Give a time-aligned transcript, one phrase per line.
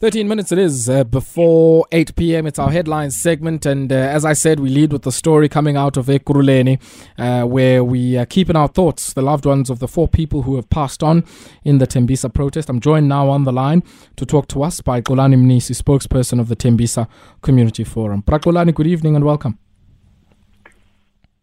[0.00, 2.46] 13 minutes it is uh, before 8 p.m.
[2.46, 3.66] It's our headlines segment.
[3.66, 6.80] And uh, as I said, we lead with the story coming out of Ekurhuleni,
[7.18, 10.54] uh, where we are keeping our thoughts, the loved ones of the four people who
[10.54, 11.24] have passed on
[11.64, 12.68] in the Tembisa protest.
[12.70, 13.82] I'm joined now on the line
[14.14, 17.08] to talk to us by Xolani Mnisi, spokesperson of the Tembisa
[17.42, 18.22] Community Forum.
[18.22, 19.58] Prakulani, good evening and welcome.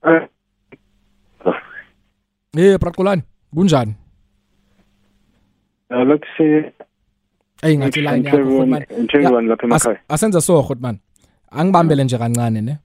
[0.02, 0.28] Uh,
[2.54, 3.96] Yeah, Prakulani, kunjani?
[5.92, 6.72] uh, let's say
[7.64, 8.98] Ey ngathi line and yakho everyone, Khotman.
[8.98, 11.00] and everyone lapha As- emakhaya asenza so Khotman.
[11.52, 12.78] Angibambele nje kancane ne.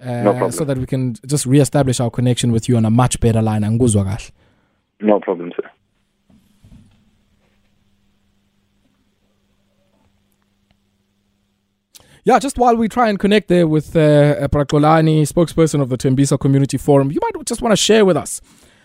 [0.00, 3.18] Uh, No so that we can just re-establish our connection with you on a much
[3.20, 4.30] better line angikuzwa kahle.
[5.00, 5.70] no problem sir
[12.24, 16.38] Yeah, just while we try and connect there with uh, Prakolani, spokesperson of the Tembisa
[16.38, 18.40] Community Forum, you might just want to share with us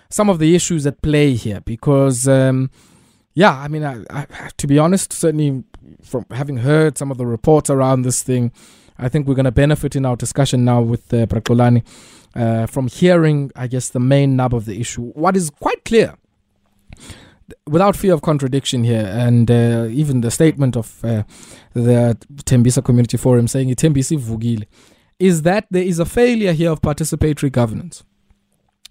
[0.09, 2.69] some of the issues at play here because, um,
[3.33, 5.63] yeah, I mean, I, I, to be honest, certainly
[6.03, 8.51] from having heard some of the reports around this thing,
[8.97, 11.83] I think we're going to benefit in our discussion now with uh, Prakolani
[12.35, 15.11] uh, from hearing, I guess, the main nub of the issue.
[15.13, 16.15] What is quite clear
[17.67, 21.23] without fear of contradiction here, and uh, even the statement of uh,
[21.73, 24.65] the Tembisa Community Forum saying Tembisi Vugile,
[25.19, 28.03] is that there is a failure here of participatory governance.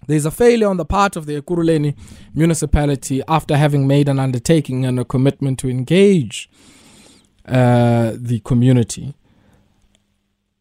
[0.07, 1.95] There is a failure on the part of the Ekurhuleni
[2.33, 6.49] municipality after having made an undertaking and a commitment to engage
[7.45, 9.13] uh, the community.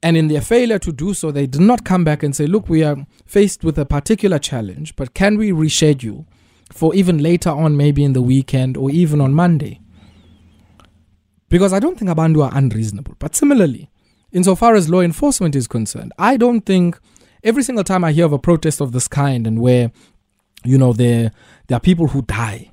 [0.02, 2.69] And in their failure to do so, they did not come back and say, look,
[2.69, 6.27] we are faced with a particular challenge, but can we reschedule?
[6.72, 9.80] for even later on, maybe in the weekend or even on Monday.
[11.48, 13.16] Because I don't think Abandu are unreasonable.
[13.19, 13.91] But similarly,
[14.30, 16.98] insofar as law enforcement is concerned, I don't think
[17.42, 19.92] every single time I hear of a protest of this kind and where,
[20.64, 21.33] you know, there,
[21.66, 22.70] there are people who die.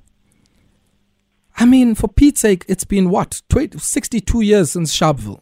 [1.58, 3.42] I mean, for Pete's sake, it's been what?
[3.50, 5.42] 20, 62 years since Sharpeville.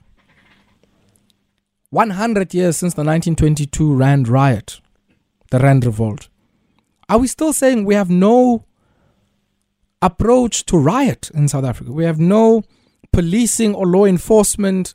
[1.90, 4.82] 100 years since the 1922 Rand riot,
[5.52, 6.30] the Rand revolt.
[7.08, 8.66] Are we still saying we have no
[10.02, 11.92] approach to riot in South Africa?
[11.92, 12.64] We have no
[13.12, 14.94] policing or law enforcement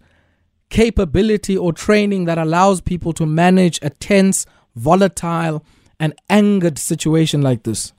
[0.71, 5.63] capability or training that allows people to manage a tense, volatile,
[5.99, 7.93] and angered situation like this?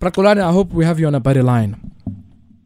[0.00, 1.76] Prakulani, I hope we have you on a better line.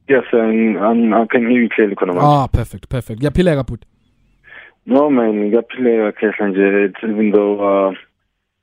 [0.08, 2.22] Yes, and um, I can hear you clearly, Konoma.
[2.22, 3.20] Ah, perfect, perfect.
[3.20, 3.84] Ngiyaphileka put.
[4.86, 7.94] No man, ngiyaphileka khehla nje even though uh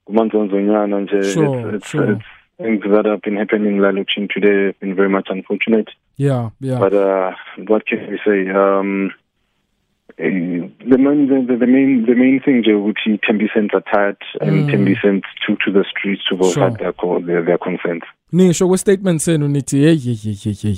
[0.05, 1.27] kumanzonzonyana nje it's
[1.75, 2.11] it's, sure.
[2.13, 2.25] it's
[2.61, 6.79] things that have been happening in Laluchin today have been very much unfortunate Yeah, yeah.
[6.79, 7.31] but uh
[7.67, 9.11] what can we say um
[10.17, 14.51] eh, the main the, the main the main thing nje ukuthi Tembisans are tired and
[14.51, 14.69] Mm.
[14.71, 16.63] Tembisans took to the streets to vote Sure.
[16.65, 16.93] out their
[17.25, 20.77] their, their concerns nisho kwestatement senu nithi hey hey hey hey hey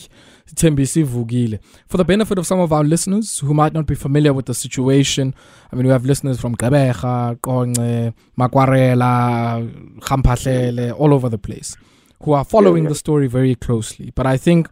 [0.55, 4.33] Thembisa ivukile for the benefit of some of our listeners who might not be familiar
[4.33, 5.33] with the situation
[5.71, 9.69] i mean we have listeners from Gqeberha Qonce Makwarela
[9.99, 11.77] Khamphahlele all over the place
[12.23, 14.11] who are following the story very closely.
[14.15, 14.67] But i think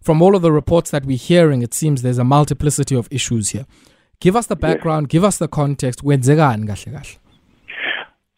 [0.00, 3.50] from all of the reports that we're hearing it seems there's a multiplicity of issues
[3.50, 3.66] here.
[4.20, 6.02] Give us the background give us the context.
[6.02, 7.18] Kwenzekani kahle kahle?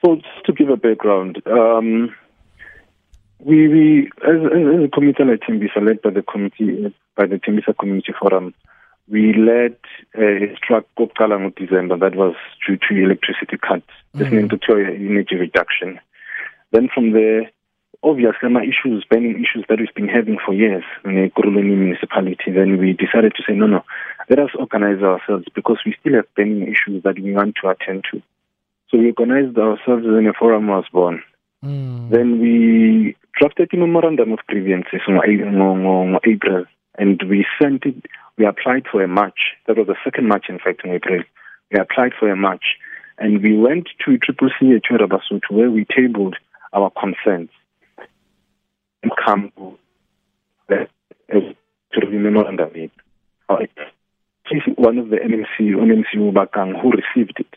[0.04, 2.14] So just to give a background, um,
[3.44, 7.76] we, we as, as, a committee like Tembisa, led by the committee by the Tembisa
[7.78, 8.54] Community Forum,
[9.08, 9.76] we led
[10.16, 12.34] a strike Kopkala in December that was
[12.66, 14.32] due to electricity cuts, Mhm.
[14.32, 16.00] meant to energy reduction.
[16.72, 17.50] Then from there,
[18.02, 22.50] obviously, my issues, burning issues that we've been having for years in the Kuruleni municipality.
[22.50, 23.84] Then we decided to say, no, no,
[24.28, 28.04] let us organize ourselves because we still have burning issues that we want to attend
[28.10, 28.20] to.
[28.90, 31.22] So we organized ourselves and a forum was born.
[31.64, 32.10] Mm.
[32.10, 35.20] Then we drafted a memorandum of grievances in
[36.24, 36.64] April
[36.96, 39.56] and we sent it, we applied for a march.
[39.66, 41.22] That was the second march, in fact, in April.
[41.72, 42.76] We applied for a march
[43.18, 46.36] and we went to Triple C at Basotho where we tabled
[46.72, 47.50] our concerns
[49.02, 49.76] and come to
[50.68, 52.90] the memorandum.
[54.76, 57.54] One of the MMC, MMC Ubakang, who received it.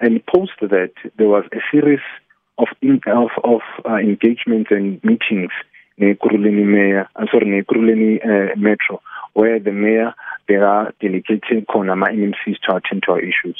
[0.00, 2.00] And post that, there was a series
[2.62, 2.68] of
[3.06, 5.50] of, of uh, engagements and meetings
[5.98, 9.02] in Kuruleni Mayor, I'm sorry, in Kuruleni uh, Metro,
[9.34, 10.14] where the mayor
[10.48, 13.56] they are delegating Konama MMCs to attend to our issues.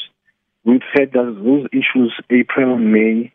[0.64, 3.32] We've had those, those issues April, May,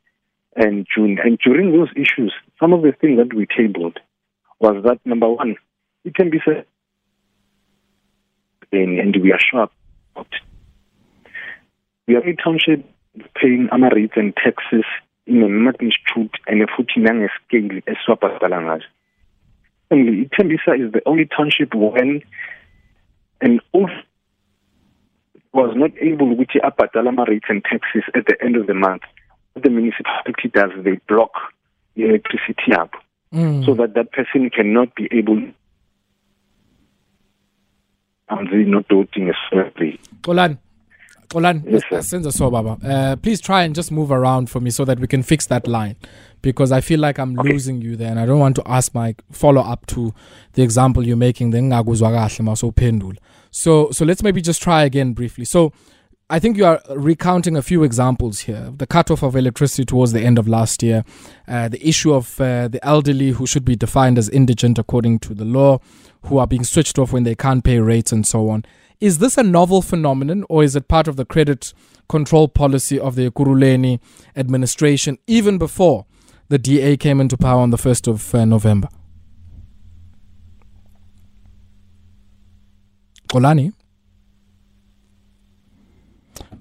[0.55, 1.17] and June.
[1.23, 3.99] And during those issues, some of the things that we tabled
[4.59, 5.55] was that number one,
[6.03, 6.65] it can be said,
[8.71, 9.69] and, we are sure
[12.07, 12.85] we are a township
[13.35, 14.85] paying ama and taxes
[15.27, 18.87] in a magnitude and a futhi nangescale esiwabhadala ngazo
[19.89, 22.21] Secondly, Tembisa is the only township when
[23.39, 23.91] an old
[25.53, 29.03] was not able to abhadala rates and taxes at the end of the month.
[29.53, 31.31] What the municipality does, they block
[31.95, 32.91] the electricity up
[33.33, 33.65] mm.
[33.65, 35.41] so that that person cannot be able
[38.29, 39.35] and they not doing as
[41.33, 42.77] Olan, yes, so, Baba.
[42.85, 45.67] Uh, please try and just move around for me so that we can fix that
[45.67, 45.97] line
[46.41, 47.49] because I feel like I'm okay.
[47.49, 50.13] losing you there and I don't want to ask my follow up to
[50.53, 51.51] the example you're making.
[53.51, 55.43] So, so let's maybe just try again briefly.
[55.45, 55.73] So,
[56.29, 58.73] I think you are recounting a few examples here.
[58.75, 61.05] The cutoff of electricity towards the end of last year,
[61.47, 65.33] uh, the issue of uh, the elderly who should be defined as indigent according to
[65.33, 65.79] the law,
[66.23, 68.65] who are being switched off when they can't pay rates and so on.
[68.99, 71.73] Is this a novel phenomenon or is it part of the credit
[72.09, 73.99] control policy of the Ekurhuleni
[74.35, 76.05] administration even before
[76.49, 78.89] the DA came into power on the 1st of uh, November?
[83.33, 83.73] Olani?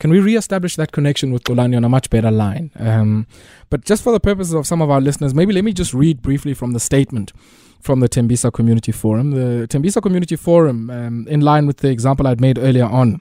[0.06, 2.70] Can we re-establish that connection with Xolani on a much better line?
[2.78, 3.26] Um,
[3.70, 6.22] but just for the purposes of some of our listeners, maybe let me just read
[6.22, 7.32] briefly from the statement
[7.80, 9.32] from the Tembisa Community Forum.
[9.32, 13.20] The Tembisa Community Forum, um, in line with the example I'd made earlier on,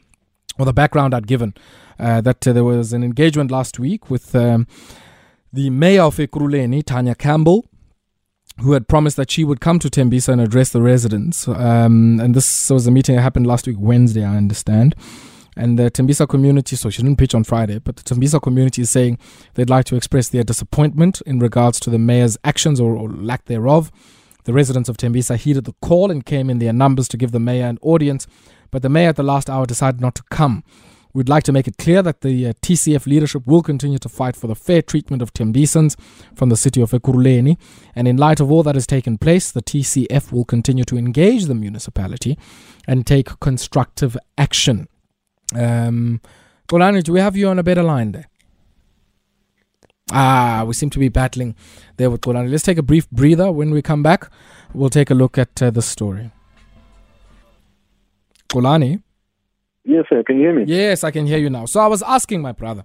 [0.59, 1.55] or the background I'd given,
[1.97, 4.67] uh, that uh, there was an engagement last week with um,
[5.51, 7.65] the mayor of Ekurhuleni, Tania Campbell,
[8.59, 11.47] who had promised that she would come to Tembisa and address the residents.
[11.47, 14.93] Um, and this was a meeting that happened last week, Wednesday, I understand.
[15.55, 18.89] And the Tembisa community, so she didn't pitch on Friday, but the Tembisa community is
[18.89, 19.17] saying
[19.53, 23.45] they'd like to express their disappointment in regards to the mayor's actions or, or lack
[23.45, 23.91] thereof.
[24.43, 27.39] The residents of Tembisa heeded the call and came in their numbers to give the
[27.39, 28.27] mayor an audience,
[28.69, 30.63] but the mayor at the last hour decided not to come.
[31.15, 34.35] We'd like to make it clear that the uh, TCF leadership will continue to fight
[34.35, 35.97] for the fair treatment of Tembisans
[36.35, 37.57] from the city of Ekurhuleni.
[37.95, 41.45] And in light of all that has taken place, the TCF will continue to engage
[41.45, 42.37] the municipality
[42.85, 44.89] and take constructive action.
[45.53, 46.21] Um,
[46.67, 48.27] Xolani, do we have you on a better line there?
[50.11, 51.55] Ah, we seem to be battling
[51.97, 52.49] there with Xolani.
[52.49, 53.51] Let's take a brief breather.
[53.51, 54.31] When we come back,
[54.73, 56.31] we'll take a look at uh, the story.
[58.49, 59.01] Xolani?
[59.83, 60.23] Yes, sir.
[60.23, 60.63] Can you hear me?
[60.65, 61.65] Yes, I can hear you now.
[61.65, 62.83] So I was asking my brother,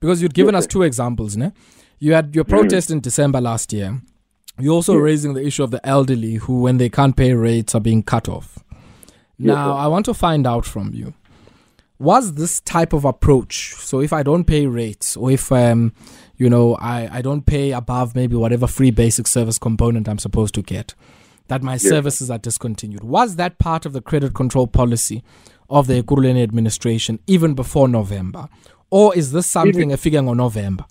[0.00, 1.52] because you'd given yes, us two examples, ne?
[1.98, 2.48] You had your mm.
[2.48, 2.92] protest mm.
[2.92, 4.00] in December last year.
[4.58, 5.02] You're also yes.
[5.02, 8.28] raising the issue of the elderly who, when they can't pay rates, are being cut
[8.28, 8.58] off.
[9.38, 11.14] Now, I want to find out from you
[12.00, 13.74] was this type of approach?
[13.74, 15.92] So if i don't pay rates or if um,
[16.36, 20.54] you know I, I don't pay above maybe whatever free basic service component i'm supposed
[20.54, 20.94] to get
[21.48, 23.02] that my services are discontinued.
[23.02, 25.24] Was that part of the credit control policy
[25.68, 28.48] of the Ekurhuleni administration even before november?
[28.90, 30.86] Or is this something even, a figure on november?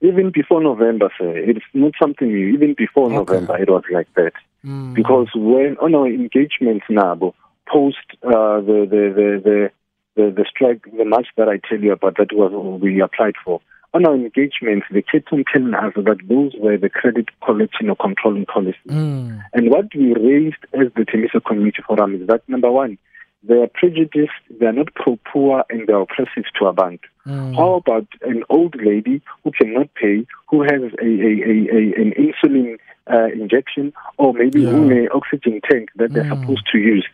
[0.00, 2.54] Even before november sir it's not something new.
[2.54, 3.16] Even before okay.
[3.16, 4.32] november it was like that.
[4.64, 4.94] Mm.
[4.94, 7.34] because when on our engagements now
[7.68, 9.70] post uh, the, the, the, the
[10.16, 13.60] the, the strike, the march that I tell you about, that was we applied for.
[13.94, 17.96] On our engagements, the kept on telling us that those were the credit collection or
[17.96, 18.80] controlling policies.
[18.88, 19.42] Mm.
[19.54, 22.98] And what we raised as the Tembisa Community Forum is that number one,
[23.42, 27.00] they are prejudiced, they are not pro-poor, and they are oppressive to Abantu.
[27.26, 27.56] Mm.
[27.56, 32.12] How about an old lady who cannot pay, who has a, a, a, a an
[32.18, 32.78] insulin
[33.10, 34.70] uh, injection, or maybe yeah.
[34.70, 36.40] an oxygen tank that they're mm.
[36.40, 37.06] supposed to use?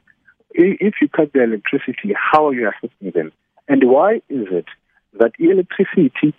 [0.54, 3.32] If you cut the electricity, how are you assisting them?
[3.68, 4.66] And why is it
[5.18, 6.34] that electricity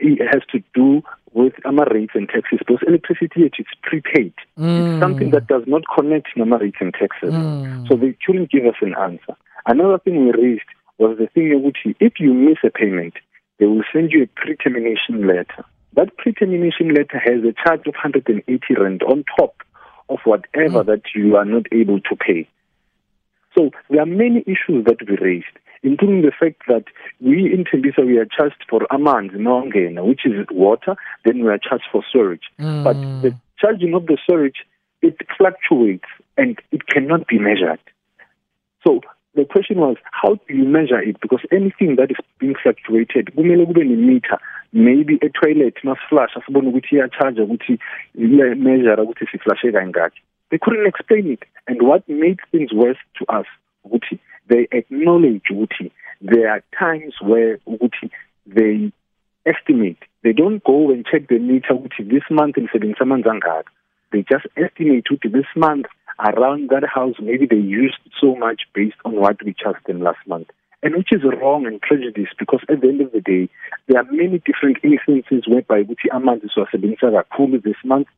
[0.00, 2.58] has to do with AMA rates and taxes?
[2.58, 4.34] Because electricity is prepaid.
[4.58, 4.94] Mm.
[4.94, 7.32] It's something that does not connect AMA rates and taxes.
[7.32, 7.88] Mm.
[7.88, 9.36] So they couldn't give us an answer.
[9.66, 10.68] Another thing we raised
[10.98, 13.14] was the thing which if you miss a payment,
[13.58, 15.64] they will send you a pre-termination letter.
[15.94, 19.62] That pre-termination letter has a charge of 180 rand on top
[20.08, 20.86] of whatever mm.
[20.86, 22.48] that you are not able to pay.
[23.56, 26.84] So there are many issues that we raised, including the fact that
[27.20, 31.58] we in Tembisa we are charged for amans nongena, which is water, then we are
[31.58, 32.50] charged for storage.
[32.60, 32.84] Mm.
[32.84, 34.66] But the charging of the storage
[35.02, 37.80] it fluctuates and it cannot be measured.
[38.86, 39.00] So
[39.34, 41.20] the question was, how do you measure it?
[41.20, 44.38] Because anything that is being fluctuated, we may kumele kube meter.
[44.72, 47.78] Maybe a toilet must flush, asibone ukuthi iyacharge ukuthi
[48.14, 50.20] measure ukuthi siflashe kangaki.
[50.50, 51.40] They couldn't explain it.
[51.66, 53.46] And what made things worse to us,
[53.84, 55.90] Uguti, they acknowledge Uguti.
[56.20, 58.10] There are times where Uguti,
[58.46, 58.92] they
[59.44, 59.98] estimate.
[60.22, 63.64] They don't go and check the meter Uguti this month in Sebensamanzangad.
[64.12, 65.86] They just estimate Uguti this month
[66.18, 70.18] around that house maybe they used so much based on what we charged them last
[70.26, 70.48] month.
[70.82, 73.48] And which is wrong and prejudice because at the end of the day,
[73.88, 78.08] there are many different instances whereby ukuthi amanzi siwasebenzisa kakhulu this month,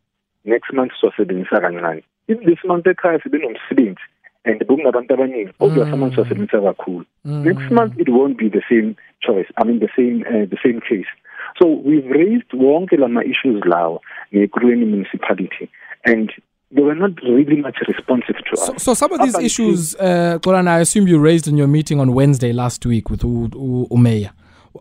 [0.49, 2.02] next month siwasebenzisa kancane.
[2.28, 4.00] if this month ekhaya sibe nomsebenzi
[4.45, 7.05] and kungabantu abaningi obvious amanzi sasebenzisa kakhulu.
[7.25, 10.81] Next month it won't be the same choice i mean the same uh, the same
[10.81, 11.11] case.
[11.59, 14.00] So we've raised wonke lama issues lawa
[14.35, 15.69] ngekurweni municipality
[16.05, 16.33] and
[16.75, 18.83] they were not really much responsive to us.
[18.83, 21.99] so some of these Up issues, uh, Qoran, I assume you raised in your meeting
[21.99, 24.31] on Wednesday last week with U- U- Umeya.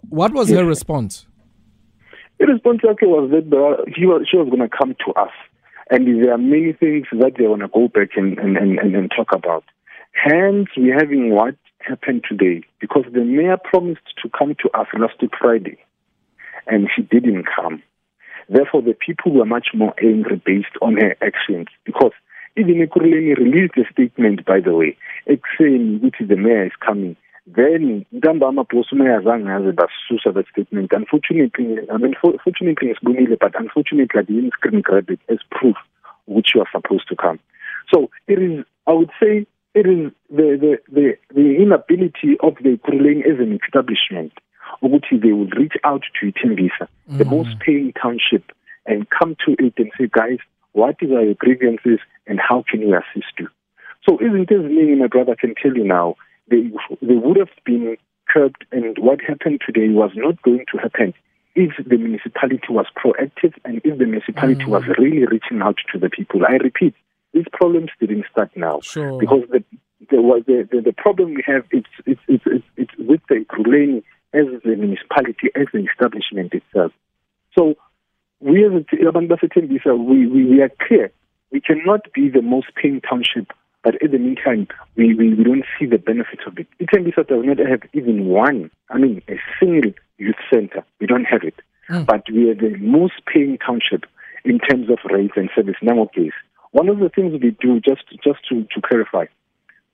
[0.09, 1.25] What was her response?
[2.39, 3.45] The response okay was that
[3.95, 5.31] he was, she was going to come to us,
[5.89, 9.11] and there are many things that they want to go back and, and, and, and,
[9.15, 9.63] talk about.
[10.11, 15.21] Hence, we're having what happened today because the mayor promised to come to us last
[15.39, 15.77] Friday,
[16.67, 17.81] and she didn't come.
[18.49, 22.11] Therefore, the people were much more angry based on her actions because
[22.55, 24.97] even Ekurhuleni released a statement, by the way,
[25.59, 27.15] saying which the mayor is coming.
[27.47, 30.91] Then ntambama mayor azange aze basusa that statement.
[30.91, 35.39] Unfortunately, I mean, for- fortunately it's Bunile, but unfortunately I didn't screen grab it as
[35.49, 35.77] proof
[36.25, 37.39] which you are supposed to come.
[37.93, 42.77] So it is, I would say, it is the the the, the inability of the
[42.77, 44.33] Ekurhuleni as an establishment
[44.83, 47.31] ukuthi they would reach out to Itembisa, the mm.
[47.31, 48.51] most paying township,
[48.85, 50.39] and come to it and say, guys,
[50.73, 53.47] what is our grievances and how can we assist you?
[54.07, 56.15] So isn't this meaning, my brother can tell you now,
[56.49, 57.97] they, they would have been
[58.29, 61.13] curbed and what happened today was not going to happen
[61.55, 64.97] if the municipality was proactive and if the municipality was mm.
[64.97, 66.41] really reaching out to the people.
[66.47, 66.93] I repeat,
[67.33, 69.19] these problems didn't start now Sure.
[69.19, 69.63] because the
[70.11, 74.03] the, was the, the problem we have it's it's it's it's, it's with the Kuruleni
[74.33, 76.91] as the municipality as the establishment itself.
[77.57, 77.75] So
[78.39, 81.11] we as a- abantu we, we we are clear
[81.51, 83.47] we cannot be the most paying township,
[83.83, 86.67] but at the meantime we, we, we don't see the benefits of it.
[86.79, 90.83] Itembisa does not have even one, I mean a single youth center.
[90.99, 91.55] We don't have it.
[91.87, 92.03] Hmm.
[92.03, 94.05] But we are the most paying township
[94.43, 96.33] in terms of rates and service nowadays.
[96.71, 99.25] One of the things we do just just to, to clarify,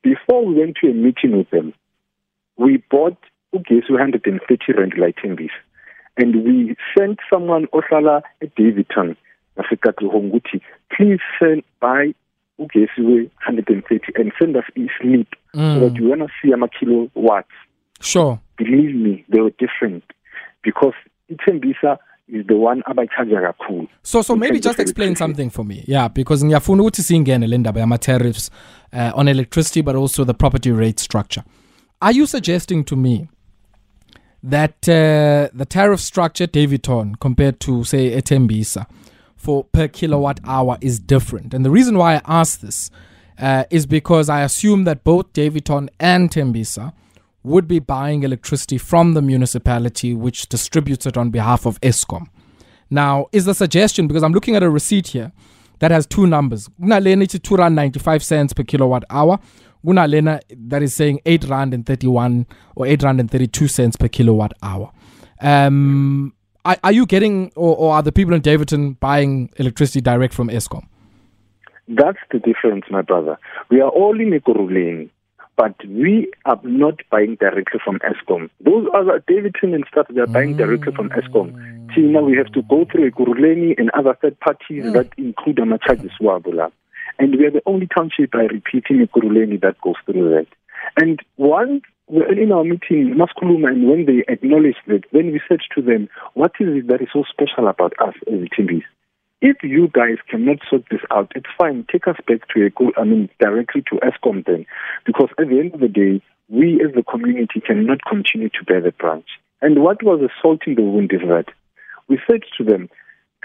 [0.01, 1.73] before we went to a meeting with them,
[2.57, 3.17] we bought
[3.53, 5.49] ugesi 130 rand lighting
[6.17, 9.15] and we sent someone ohlala at Daveyton
[9.57, 12.13] nasekatlehong ukuthi please send buy
[12.63, 17.47] ugesi we 130 and send us a slip so that you wanna see ama kilowatts
[18.01, 18.37] Sure.
[18.57, 20.03] believe me they were different
[20.63, 20.95] because
[21.29, 25.83] itembisa is the one abachaja kakhulu So so maybe just explain something for me.
[25.87, 28.51] Yeah, because ngiyafuna ukuthi singene le ndaba yama tariffs
[28.93, 31.43] uh, on electricity but also the property rate structure.
[32.01, 33.27] Are you suggesting to me
[34.43, 38.85] that uh, the tariff structure Daveyton compared to say Etembisa
[39.43, 41.53] for per kilowatt hour is different?
[41.53, 42.89] And the reason why I ask this
[43.37, 46.93] uh, is because I assume that both Daveyton and Tembisa
[47.43, 52.27] would be buying electricity from the municipality which distributes it on behalf of Eskom.
[52.89, 55.31] Now, is the suggestion because I'm looking at a receipt here
[55.79, 56.69] that has two numbers.
[56.81, 59.39] Kunalena ithi 2 rand 95 cents per kilowatt hour.
[59.85, 64.07] Kunalena that is saying 8 rand and 31 or 8 rand and 32 cents per
[64.07, 64.91] kilowatt hour.
[65.41, 66.33] Um,
[66.65, 70.49] are, are you getting or, or are the people in Daveyton buying electricity direct from
[70.49, 70.87] Eskom?
[71.87, 73.37] That's the difference, my brother.
[73.69, 75.09] We are all in Ekurhuleni,
[75.57, 78.49] but we are not buying directly from Eskom.
[78.61, 80.57] Those other Daveyton and stuff, they are buying mm.
[80.57, 81.53] directly from Eskom.
[81.93, 84.93] See, now we have to go through Ekurhuleni and other third parties mm.
[84.93, 86.71] that include charges Wabula.
[87.19, 90.47] And we are the only township, I repeat, in Ekurhuleni that goes through that.
[90.97, 95.81] And once in our meeting, Maskuluma, and when they acknowledged that, then we said to
[95.81, 98.83] them, what is it that is so special about us as Timbis?
[99.43, 101.85] if you guys cannot sort this out, it's fine.
[101.91, 104.65] Take us back to a go- I mean, directly to Eskom then,
[105.05, 108.79] because at the end of the day, we as the community cannot continue to bear
[108.79, 109.27] the branch.
[109.61, 111.47] And what was assaulting the wound is that
[112.07, 112.89] we said to them,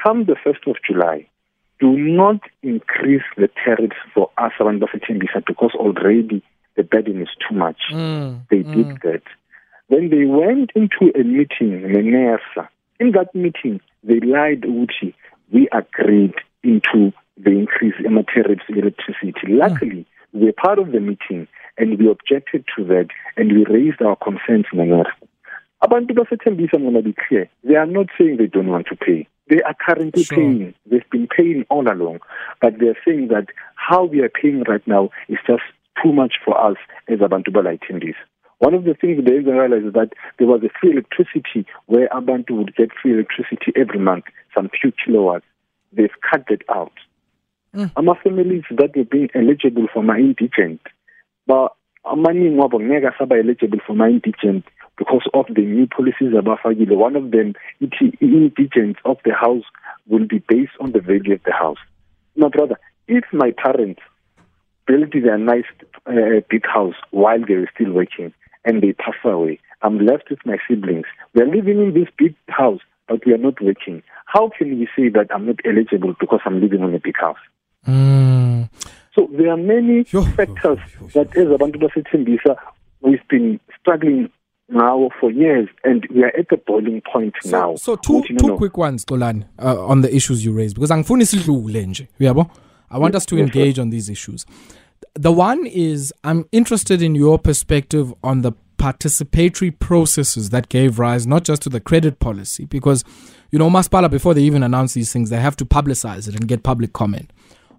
[0.01, 1.27] come the first of July,
[1.81, 6.45] do not increase the tariffs for us around Bafetembisa because already
[6.79, 7.81] the burden is too much.
[7.93, 9.03] Mm, they did mm.
[9.03, 9.23] that.
[9.91, 12.69] Then they went into a meeting, Nenesa.
[13.01, 15.15] In that meeting, they lied, Uchi.
[15.53, 19.33] We agreed into the increase in tariffs electricity.
[19.49, 19.59] Mm.
[19.59, 24.01] Luckily, we were part of the meeting and we objected to that and we raised
[24.01, 25.11] our concerns, Nenesa.
[25.83, 27.49] Abantu baseThembisa I'm going to be clear.
[27.65, 29.27] They are not saying they don't want to pay.
[29.49, 30.37] They are currently Sure.
[30.37, 30.75] paying.
[30.87, 32.21] They've been paying all along.
[32.61, 35.63] But they're saying that how we are paying right now is just
[36.03, 36.77] too much for us
[37.09, 38.15] as Abantu Balaitindis.
[38.59, 42.09] One of the things they didn't realize is that there was a free electricity where
[42.09, 44.25] Abantu would get free electricity every month,
[44.55, 45.45] some few kilowatts.
[45.93, 46.93] They've cut that out.
[47.75, 47.93] Mm.
[47.97, 50.81] Ama families that were being eligible for my indigent,
[51.47, 51.73] but
[52.05, 54.65] amaningi wabo ngeke asaba eligible for my indigent
[54.97, 56.97] because of the new policies abafakile.
[56.97, 59.65] One of them, ithi indigent of the house
[60.09, 61.79] will be based on the value of the house.
[62.37, 64.01] My brother, if my parents
[64.89, 65.69] built their nice
[66.07, 68.33] uh, big house while they were still working
[68.65, 71.07] and they pass away, I'm left with my siblings.
[71.35, 74.03] We're living in this big house, but we are not working.
[74.27, 77.43] How can we say that I'm not eligible because I'm living in a big house?
[77.87, 78.69] Mm.
[79.15, 81.25] So there are many Yo, factors yo, yo.
[81.25, 82.57] that as abantu baseThembisa
[83.01, 84.29] we've been struggling
[84.69, 87.75] now for years and we are at the boiling point So, now.
[87.77, 91.87] so two two quick ones, Xolani, uh, on the issues you raised because angifuni sidlule
[91.87, 92.09] nje.
[92.21, 92.51] Uyabo?
[92.91, 94.47] I want us to engage on these issues.
[95.15, 101.27] The one is I'm interested in your perspective on the participatory processes that gave rise
[101.27, 103.05] not just to the credit policy because
[103.51, 106.47] you know Maspala before they even announce these things they have to publicize it and
[106.47, 107.33] get public comment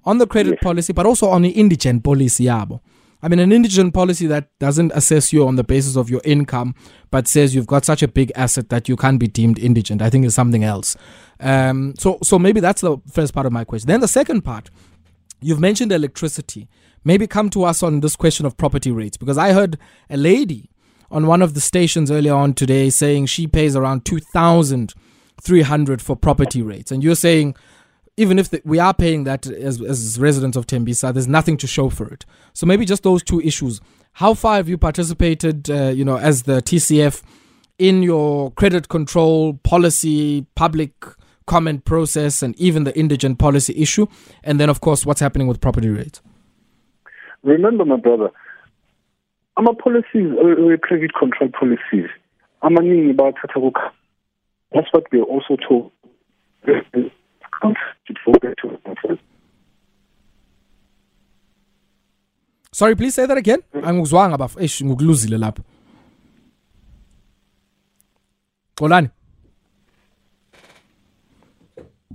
[0.03, 0.59] on the credit Yes.
[0.61, 2.81] policy but also on the indigent policy yabo.
[3.21, 6.73] I mean, an indigent policy that doesn't assess you on the basis of your income,
[7.11, 10.09] but says you've got such a big asset that you can't be deemed indigent, I
[10.09, 10.95] think is something else.
[11.41, 13.87] Um, so, so maybe that's the first part of my question.
[13.89, 14.69] Then the second part,
[15.41, 16.67] you've mentioned electricity.
[17.03, 19.77] Maybe come to us on this question of property rates because I heard
[20.09, 20.69] a lady
[21.11, 24.93] on one of the stations earlier on today saying she pays around two thousand
[25.41, 27.55] three hundred for property rates, and you're saying
[28.17, 31.65] even if the, we are paying that as, as residents of Tembisa, there's nothing to
[31.65, 32.25] show for it.
[32.51, 33.79] So maybe just those two issues.
[34.11, 37.21] How far have you participated, uh, you know, as the TCF
[37.77, 40.91] in your credit control policy, public
[41.53, 44.05] comment process, and even the indigent policy issue?
[44.43, 46.21] And then, of course, what's happening with property rates?
[47.43, 48.29] Remember, my brother,
[49.59, 52.09] ama policies uh, credit control policies
[52.61, 53.91] amaningi bawathatha kukha
[54.73, 55.91] that's what we are also told
[62.71, 63.61] Sorry, please say that again.
[63.73, 64.55] Angikuzwanga baf.
[64.55, 65.63] Eish, ngukuluzile lapho.
[68.77, 69.09] Xolani.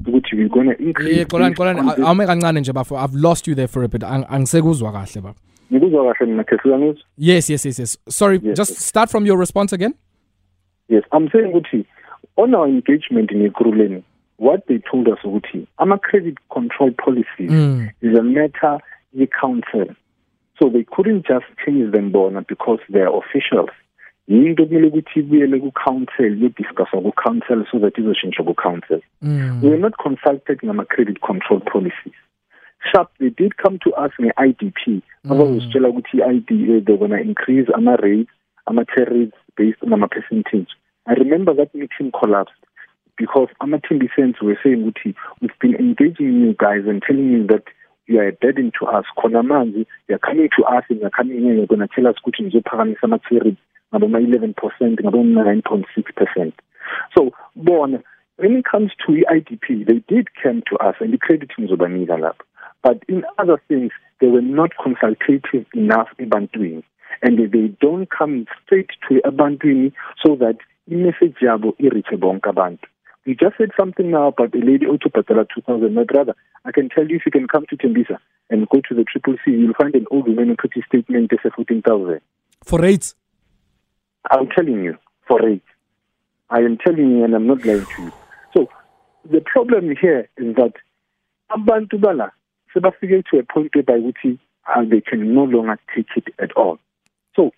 [0.06, 2.96] Ukuthi we're going to increase Xolani, on this- awume kancane nje bafo.
[2.96, 4.02] I've lost you there for a bit.
[4.02, 5.36] Ang- Angisekuzwa kahle bafo.
[5.72, 7.04] ngikuzwa kahle mina Khesu, uyangizwa?
[7.18, 7.98] Yes, yes, yes, yes.
[8.08, 9.94] Sorry, Yes, just start from your response again.
[10.88, 11.84] Yes, I'm saying ukuthi
[12.36, 14.02] on our engagement in Ekurhuleni,
[14.36, 17.88] what they told us ukuthi ama credit control policies Mm.
[18.02, 18.78] is a matter
[19.12, 19.94] ye council.
[20.60, 23.70] So they couldn't just change them bona because they're officials.
[24.28, 26.32] Yinto kumele ukuthi ibuyele ku-council
[26.90, 29.00] ku-council so that izoshintsha ku-council.
[29.22, 29.60] Mm.
[29.60, 32.16] We were not consulted ngama credit control policies.
[32.90, 35.02] Sharp, they did come to us nge-IDP.
[35.28, 38.30] Abazositshela ukuthi i-IDA they're gonna increase ama rates,
[38.66, 40.68] ama rates based on ama percentage.
[41.06, 42.54] I remember that meeting collapsed
[43.18, 43.78] because ama
[44.16, 47.64] Sense were saying ukuthi we've been engaging you guys and telling you that
[48.06, 49.04] you are a burden to us.
[49.18, 52.42] Khona manje you're coming to us and you're coming here you're gonna tell us ukuthi
[52.42, 53.60] nizophakamisa ama rates
[53.94, 54.54] ngaboma 11%
[55.00, 56.52] ngaboma 9.6%.
[57.16, 58.02] So bona
[58.36, 62.42] when it comes to IDP, they did come to us and the credit ngizobanika lapho.
[62.82, 66.82] But in other things, they were not consultative enough ebantwini.
[67.22, 69.92] And they don't come straight to ebantwini
[70.24, 70.58] so that
[70.90, 72.86] i-message yabo i-reach bonke abantu.
[73.24, 75.94] You just said something now about a lady otobhatala 2000.
[75.94, 78.18] My brother, I can tell you if you can come to Tembisa
[78.50, 81.32] and go to the Triple C, you'll find an old woman who put his statement
[81.32, 82.20] as 14,000.
[82.64, 83.14] For rates.
[84.30, 85.66] I'm telling you, for rates.
[86.50, 88.12] I am telling you and I'm not lying to you.
[88.54, 88.68] So
[89.30, 90.74] the problem here is that
[91.50, 92.32] abantu bala
[92.74, 96.78] sebafike to a point whereby ukuthi uh, they can no longer take it at all.
[97.34, 97.52] So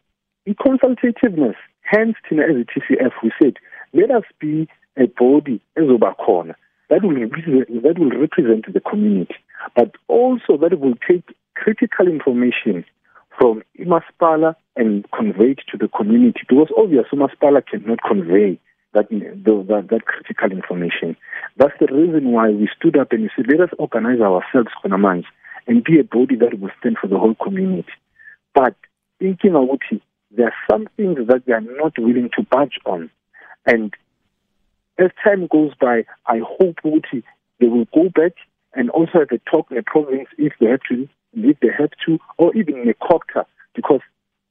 [0.44, 3.54] in consultativeness, hence thina as a TCF we said
[3.92, 6.54] let us be a body ezoba khona
[6.88, 9.34] that will represent, that will represent the community,
[9.74, 11.24] but also that will take
[11.54, 12.84] critical information
[13.38, 18.58] from Imaspala and convey it to the community because obviously Imaspala cannot convey
[18.94, 21.16] that, that that critical information.
[21.56, 25.24] That's the reason why we stood up and we said, let us organize ourselves, Konamans,
[25.66, 27.92] and be a body that will stand for the whole community.
[28.54, 28.74] But
[29.18, 33.10] thinking about it, there are some things that they are not willing to budge on.
[33.66, 33.94] And
[34.98, 37.22] as time goes by, I hope Uti,
[37.60, 38.32] they will go back
[38.74, 41.08] and also have a talk in the province if they have to,
[41.44, 43.44] if they have to, or even in a copter,
[43.74, 44.00] because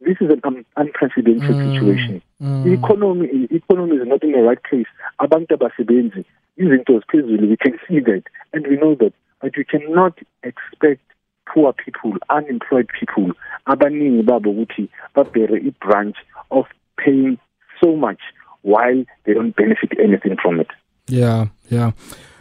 [0.01, 1.73] this is an un- unprecedented Mm.
[1.73, 2.21] situation.
[2.41, 2.73] Mm.
[2.77, 4.87] Economy, economy is not in the right place.
[5.19, 6.25] Abantu abasebenzi,
[6.57, 9.13] izinto ziphezulu, we can see that, and we know that.
[9.41, 11.01] But we cannot expect
[11.45, 13.33] poor people, unemployed people,
[13.65, 16.17] abaningi babo ukuthi babere i-branch
[16.51, 16.65] of
[16.97, 17.37] paying
[17.81, 18.21] so much
[18.63, 20.67] while they don't benefit anything from it.
[21.07, 21.91] Yeah, yeah.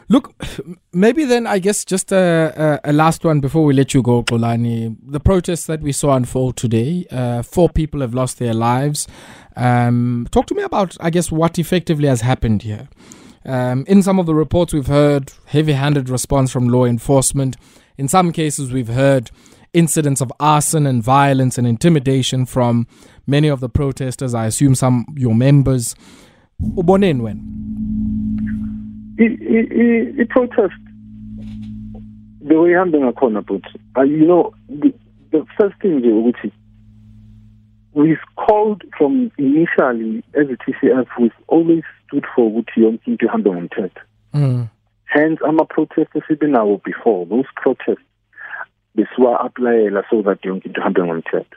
[0.08, 0.34] Look,
[0.92, 4.22] maybe then I guess just a, a, a last one before we let you go,
[4.22, 4.96] Xolani.
[5.06, 9.06] The protests that we saw unfold today, uh, four people have lost their lives.
[9.56, 12.88] Um, talk to me about, I guess, what effectively has happened here.
[13.46, 17.56] Um, in some of the reports we've heard, heavy handed response from law enforcement.
[17.96, 19.30] in some cases, we've heard
[19.72, 22.86] incidents of arson and violence and intimidation from
[23.26, 24.34] many of the protesters.
[24.34, 25.94] I assume some your members.
[26.62, 28.03] Uboneni wena?
[29.18, 30.80] I-protest
[32.48, 33.64] the way ihambe ngakhona but
[33.96, 34.92] uh, you know the,
[35.30, 36.52] the first thing nje ukuthi
[37.94, 43.50] we've called from initially as a TCF we've always stood for ukuthi yonke into ihambe
[43.50, 44.00] ngomthetho
[44.34, 44.66] mm.
[45.04, 47.26] hence ama-protest esibe nawo before.
[47.26, 48.04] Those protests
[48.96, 51.56] This besiwa-aplayela so that yonke into ihambe ngomthetho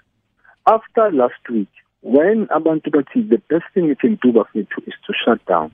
[0.65, 1.69] after last week
[2.01, 5.71] when abantu bathi the best thing you can do bafethu is to shut down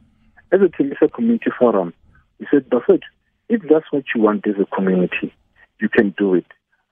[0.54, 1.90] as a Tembisa community forum
[2.40, 3.10] we said bafethu
[3.50, 5.30] if that's what you want as a community
[5.82, 6.46] you can do it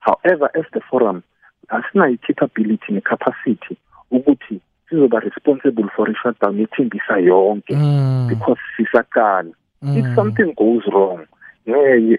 [0.07, 1.23] however as the forum
[1.69, 3.75] asinayo i-capability ne-capacity
[4.11, 8.27] ukuthi sizoba responsible for i-shutdown yethembisa yonke Mm.
[8.29, 10.15] because sisaqala if Mm.
[10.15, 11.21] something goes wrong
[11.65, 12.17] yeah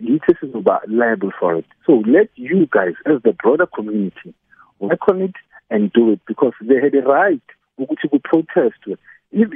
[0.00, 4.32] yithi sizoba liable for it so let you guys as the broader community
[4.80, 5.34] work on it
[5.70, 7.42] and do it because they had a right
[7.78, 8.98] ukuthi ku-protestwe If-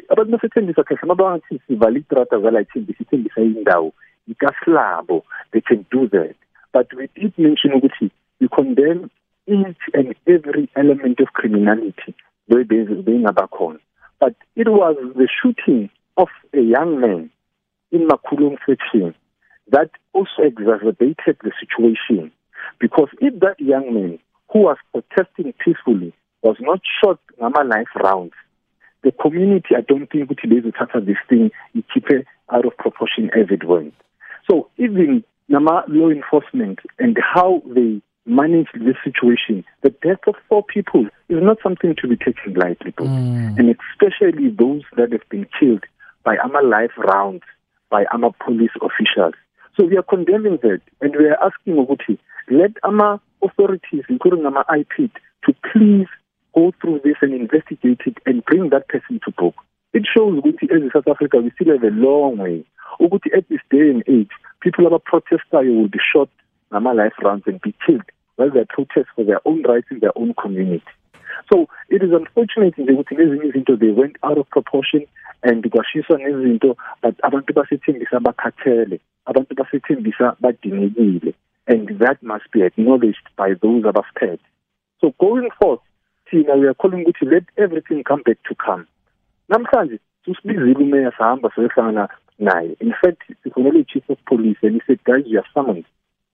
[0.09, 3.93] abantu basethembisa kahle uma bangathi sivale itrata zala ithembisa ithembisa indawo
[4.29, 6.35] ikasilabo they can do that.
[6.73, 8.11] But we did mention ukuthi
[8.41, 9.11] we condemn
[9.47, 12.15] each and every element of criminality
[12.49, 13.79] beyingaba khona.
[14.21, 17.31] But it was the shooting of a young man
[17.93, 19.15] in Makhulong section
[19.71, 22.33] that also exacerbated the situation
[22.81, 24.19] because if that young man
[24.53, 26.13] who was protesting peacefully
[26.43, 28.35] was not shot ngama knife rounds
[29.09, 32.17] the community I don't think ukuthi bezothatha this thing ikhiphe
[32.55, 33.95] out of proportion as it went
[34.51, 37.91] so even nama law enforcement and how they
[38.41, 42.93] manage this situation the death of four people is not something to be taken lightly
[42.93, 43.59] Mm.
[43.59, 45.85] and especially those that have been killed
[46.29, 47.43] by AMA life rounds,
[47.91, 49.35] by AMA police officials.
[49.77, 52.19] So we are condemning that, and we are asking Uguti,
[52.51, 55.13] let AMA authorities, including AMA IPID,
[55.47, 56.09] to please
[56.59, 59.55] go through this and investigate it and bring that person to book.
[59.93, 62.65] It shows Uguti, as in South Africa, we still have a long way.
[63.01, 66.29] Uguti, at this day and age, people protesters will be shot
[66.73, 68.03] AMA life rounds and be killed
[68.37, 70.85] while they protest for their own rights in their own community.
[71.53, 75.07] So it is unfortunate nje ukuthi izinto they went out of proportion
[75.43, 81.35] and kwashiswa nezinto but abantu basethembisa bakhathele abantu basethembisa badingekile
[81.67, 84.45] and that must be acknowledged by those abasiphethe
[85.01, 85.81] so going forth
[86.31, 88.85] thina we are calling ukuthi let everything come back to calm
[89.49, 94.99] namhlanje susibizile umeya sahamba sayohlangana naye in fact sifonele i-chief of police and he said
[95.05, 95.85] guys you are summoned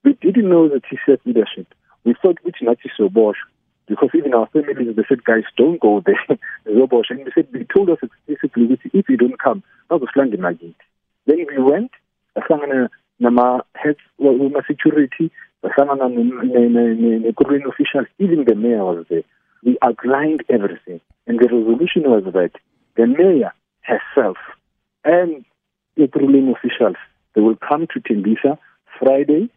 [0.05, 1.67] we didn't know the TCF leadership
[2.05, 3.49] we thought ukuthi nathi siyoboshwa
[3.89, 7.65] because even our families they said guys don't go there zizoboshwa and they said they
[7.65, 10.85] told us explicitly ukuthi if you don't come bazosilanda emakithi
[11.27, 11.93] then we went
[12.35, 12.89] sahlangana
[13.21, 15.31] nama heads wema security
[15.63, 19.25] sahlangana ne-Korean officials even the mayor was there
[19.65, 22.53] we outlined everything and the resolution was that
[22.97, 24.37] the mayor herself
[25.05, 25.45] and
[25.97, 26.97] the Korean officials
[27.35, 28.59] they will come to Tembisa
[28.99, 29.51] Friday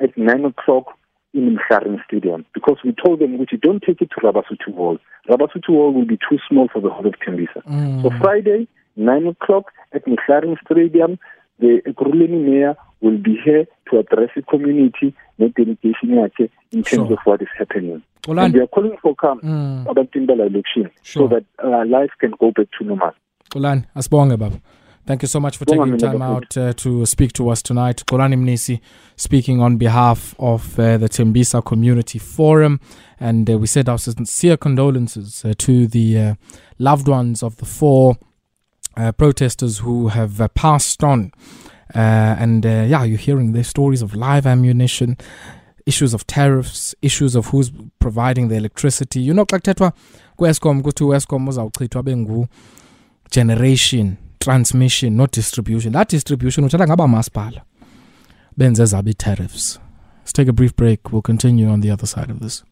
[0.00, 0.96] at nine o'clock
[1.34, 4.98] in Mkharin Stadium because we told them which don't take it to Rabasotho Wall.
[5.28, 7.62] Rabasotho Wall will be too small for the whole of Tembisa.
[7.68, 8.02] Mm.
[8.02, 11.18] So Friday, nine o'clock at Mkharin Stadium,
[11.58, 17.08] the Ekurhuleni mayor will be here to address the community, the delegation yakhe in terms
[17.08, 17.12] Sure.
[17.12, 18.02] of what is happening.
[18.28, 19.88] And we are calling for calm Mm.
[19.90, 21.28] about Timbala election Sure.
[21.28, 23.12] so that uh, life can go back to normal.
[23.50, 24.60] Xolani, asibonge baba.
[25.06, 28.02] Thank you so much for taking time out uh, to speak to us tonight.
[28.08, 28.80] Xolani Mnisi
[29.14, 32.80] speaking on behalf of uh, the Tembisa Community Forum.
[33.20, 36.34] And uh, we said our sincere condolences uh, to the uh,
[36.80, 38.16] loved ones of the four
[38.96, 41.30] uh, protesters who have uh, passed on.
[41.94, 45.16] Uh, and uh, yeah, you're hearing the stories of live ammunition,
[45.86, 49.20] issues of tariffs, issues of who's providing the electricity.
[49.20, 49.92] You know, xa kuthethwa
[50.38, 52.48] kwescom kuthi uescom
[53.30, 55.92] generation transmission not distribution.
[55.92, 57.62] That distribution uthatha ngaba masipala
[58.56, 59.78] benze zabo ii-tariffs
[60.18, 61.12] let's take a brief break.
[61.12, 62.64] We'll continue on the other side of this